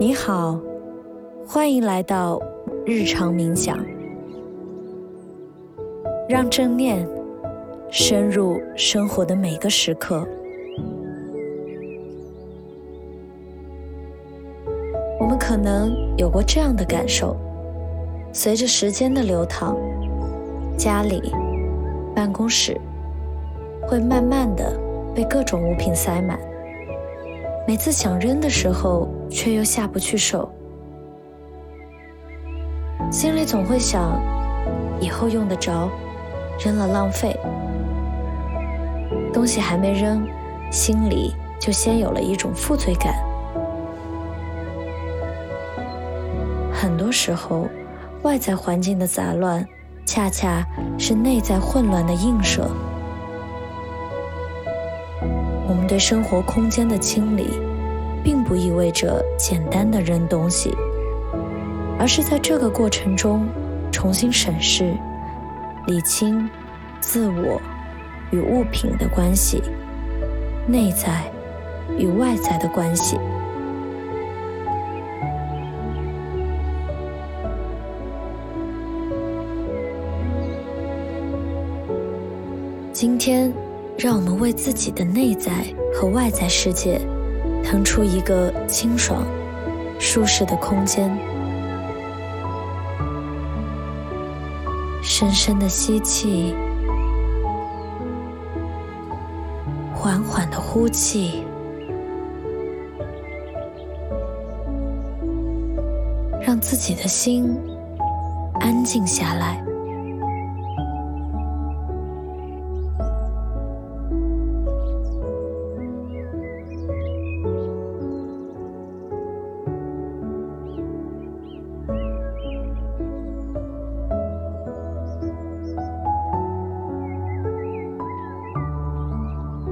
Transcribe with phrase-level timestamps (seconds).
[0.00, 0.56] 你好，
[1.44, 2.40] 欢迎来到
[2.86, 3.76] 日常冥想，
[6.28, 7.04] 让正念
[7.90, 10.24] 深入生活的每个时刻。
[15.18, 17.36] 我们可能有过这样的感受：
[18.32, 19.76] 随着时间的流淌，
[20.76, 21.20] 家里、
[22.14, 22.80] 办公室
[23.88, 24.78] 会慢慢的
[25.12, 26.38] 被各种物品塞满。
[27.68, 30.50] 每次想扔的时候，却又下不去手，
[33.12, 34.18] 心里总会想，
[34.98, 35.90] 以后用得着，
[36.58, 37.38] 扔了浪费。
[39.34, 40.26] 东西还没扔，
[40.70, 43.14] 心里就先有了一种负罪感。
[46.72, 47.68] 很多时候，
[48.22, 49.62] 外在环境的杂乱，
[50.06, 50.64] 恰恰
[50.98, 52.66] 是内在混乱的映射。
[55.68, 57.46] 我们对生活空间的清理，
[58.24, 60.74] 并不意味着简单的扔东西，
[61.98, 63.46] 而是在这个过程中
[63.92, 64.94] 重新审视、
[65.86, 66.48] 理清
[67.00, 67.60] 自我
[68.30, 69.62] 与物品的关系、
[70.66, 71.30] 内在
[71.98, 73.18] 与外在的关系。
[82.90, 83.52] 今天。
[83.98, 85.50] 让我们为自己的内在
[85.92, 87.00] 和外在世界
[87.64, 89.26] 腾出一个清爽、
[89.98, 91.10] 舒适的空间。
[95.02, 96.54] 深深的吸气，
[99.92, 101.42] 缓缓的呼气，
[106.40, 107.52] 让自己的心
[108.60, 109.60] 安静下来。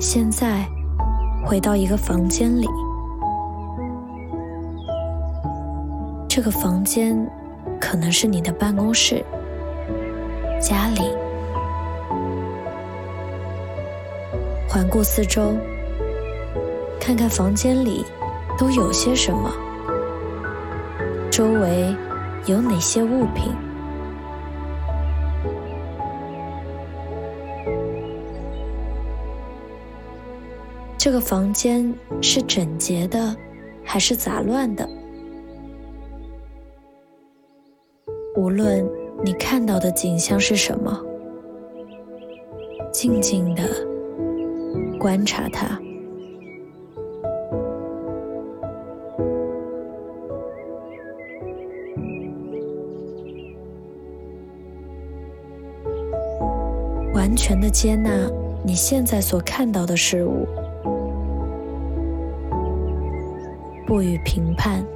[0.00, 0.66] 现在，
[1.44, 2.66] 回到一个房间里。
[6.26, 7.14] 这个房间
[7.78, 9.22] 可能是你的办公室、
[10.58, 11.02] 家里。
[14.66, 15.54] 环顾四周，
[16.98, 18.02] 看看房间里
[18.56, 19.52] 都有些什么，
[21.30, 21.94] 周围
[22.46, 23.52] 有哪些物品。
[31.02, 33.34] 这个房间是整洁的，
[33.82, 34.86] 还是杂乱的？
[38.36, 38.86] 无论
[39.24, 41.02] 你看到的景象是什么，
[42.92, 43.62] 静静的
[44.98, 45.80] 观察它，
[57.14, 58.10] 完全的接纳
[58.62, 60.46] 你现在所看到的事物。
[63.90, 64.86] 不予评判，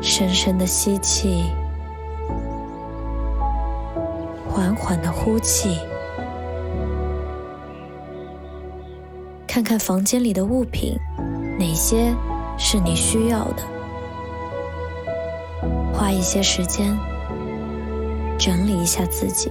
[0.00, 1.44] 深深的吸气，
[4.48, 5.78] 缓缓的呼气，
[9.46, 10.98] 看看房间里的物品，
[11.58, 12.16] 哪些？
[12.64, 13.62] 是你需要的，
[15.92, 16.96] 花一些时间
[18.38, 19.50] 整理一下自己，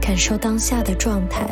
[0.00, 1.48] 感受当下的状态。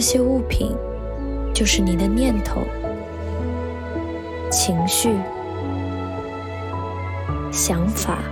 [0.00, 0.74] 这些物品
[1.52, 2.62] 就是你的念头、
[4.50, 5.10] 情绪、
[7.52, 8.22] 想法、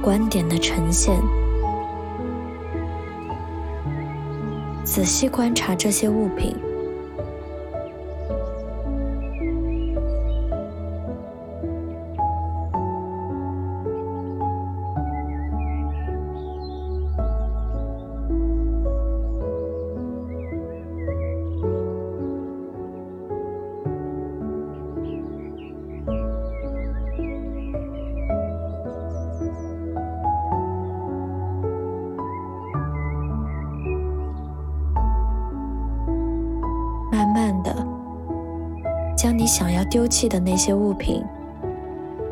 [0.00, 1.20] 观点的呈现。
[4.84, 6.69] 仔细观察这些物品。
[39.50, 41.24] 想要丢弃的那些物品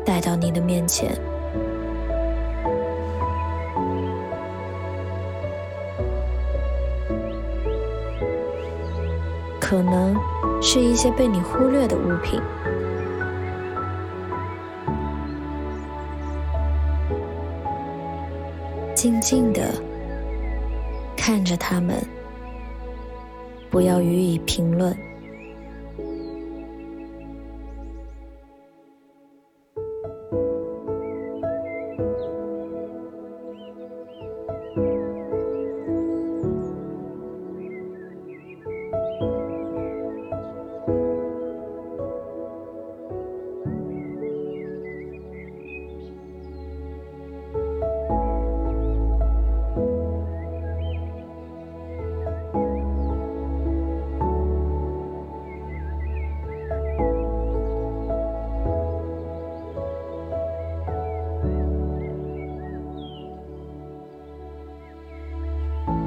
[0.05, 1.11] 带到你的面前。
[9.59, 10.15] 可能
[10.61, 12.41] 是一些被你忽略的物品，
[18.95, 19.73] 静静的
[21.17, 21.97] 看着他们，
[23.69, 24.97] 不要予以评论。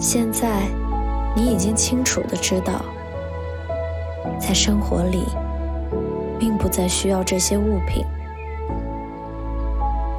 [0.03, 0.67] 现在，
[1.37, 2.85] 你已经清楚的知道，
[4.37, 5.27] 在生活里，
[6.41, 8.05] 并不再需要这些物品，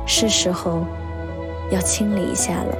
[0.05, 0.85] 是时候
[1.69, 2.77] 要清理一下了，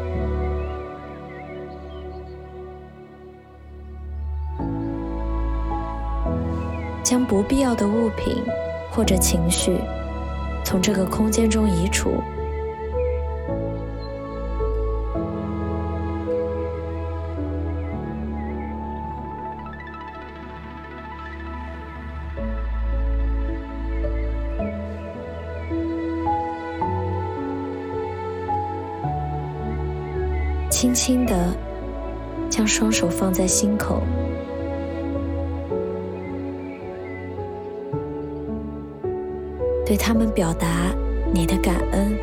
[7.04, 8.42] 将不必要的物品
[8.90, 9.78] 或者情绪
[10.64, 12.24] 从这个空间中移除。
[30.84, 31.56] 轻轻的
[32.50, 34.02] 将双手放在心口，
[39.86, 40.94] 对他们表达
[41.34, 42.14] 你的感恩，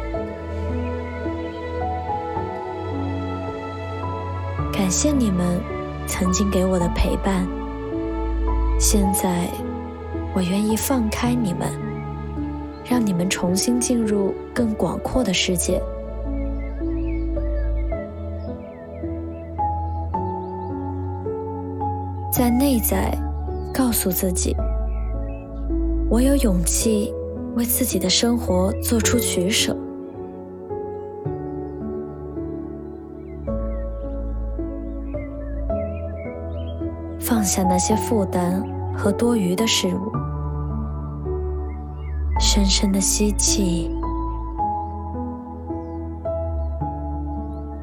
[4.71, 5.59] 感谢你们
[6.07, 7.49] 曾经给我的陪伴。
[8.79, 9.49] 现在，
[10.35, 11.67] 我愿意放开你们，
[12.85, 15.81] 让你们重新进入更广阔的世界。
[22.31, 23.13] 在内在，
[23.75, 24.57] 告诉自己：
[26.09, 27.13] 我有勇气
[27.57, 29.77] 为自己的生活做出取舍，
[37.19, 38.63] 放下那些负担
[38.97, 40.13] 和多余的事物，
[42.39, 43.91] 深深的吸气，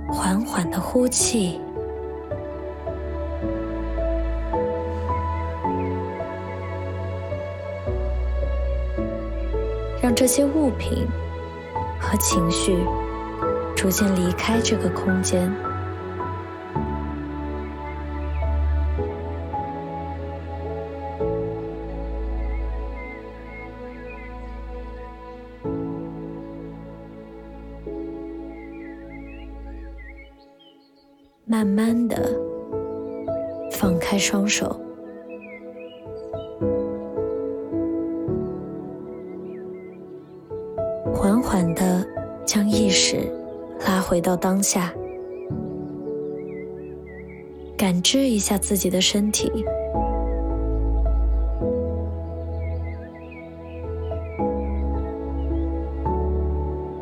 [0.10, 1.60] 缓缓的呼气。
[10.08, 11.06] 让这些物品
[12.00, 12.78] 和情绪
[13.76, 15.52] 逐渐离开这个空间，
[31.44, 32.34] 慢慢的
[33.74, 34.87] 放开双手。
[42.58, 43.32] 将意识
[43.86, 44.92] 拉回到当下，
[47.78, 49.64] 感知一下自己的身体，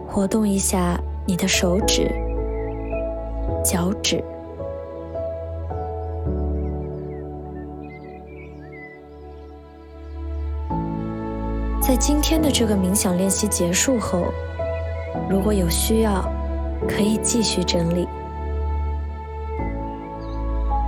[0.06, 2.12] 活动一下你的手指、
[3.64, 4.22] 脚趾。
[11.82, 14.26] 在今天的这个冥想练习结束后，
[15.30, 16.24] 如果有需要，
[16.88, 18.08] 可以继续整理。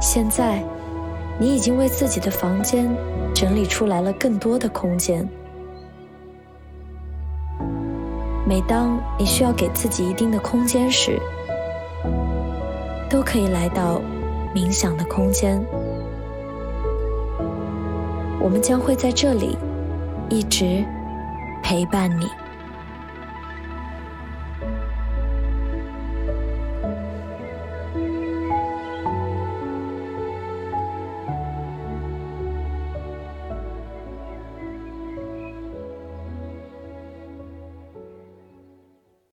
[0.01, 0.63] 现在，
[1.39, 2.89] 你已经为自己的房间
[3.33, 5.27] 整理出来了更多的空间。
[8.45, 11.19] 每当你需要给自己一定的空间时，
[13.09, 14.01] 都可以来到
[14.53, 15.63] 冥想的空间。
[18.39, 19.57] 我们将会在这里。
[20.29, 20.83] 一直
[21.63, 22.25] 陪伴你。